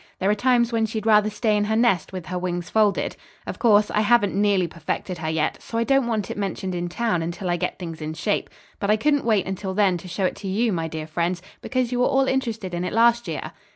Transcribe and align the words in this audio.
There 0.17 0.31
are 0.31 0.33
times 0.33 0.71
when 0.73 0.87
she'd 0.87 1.05
rather 1.05 1.29
stay 1.29 1.55
in 1.55 1.65
her 1.65 1.75
nest 1.75 2.11
with 2.11 2.25
her 2.25 2.39
wings 2.39 2.71
folded. 2.71 3.15
Of 3.45 3.59
course, 3.59 3.91
I 3.91 3.99
haven't 4.01 4.33
nearly 4.33 4.65
perfected 4.65 5.19
her 5.19 5.29
yet, 5.29 5.61
so 5.61 5.77
I 5.77 5.83
don't 5.83 6.07
want 6.07 6.31
it 6.31 6.39
mentioned 6.39 6.73
in 6.73 6.89
town 6.89 7.21
until 7.21 7.51
I 7.51 7.55
get 7.57 7.77
things 7.77 8.01
in 8.01 8.15
shape. 8.15 8.49
But 8.79 8.89
I 8.89 8.97
couldn't 8.97 9.25
wait 9.25 9.45
until 9.45 9.75
then 9.75 9.99
to 9.99 10.07
show 10.07 10.25
it 10.25 10.35
to 10.37 10.47
you, 10.47 10.73
my 10.73 10.87
dear 10.87 11.05
friends, 11.05 11.39
because 11.61 11.91
you 11.91 11.99
were 11.99 12.07
all 12.07 12.25
interested 12.25 12.73
in 12.73 12.83
it 12.83 12.93
last 12.93 13.27
year." 13.27 13.51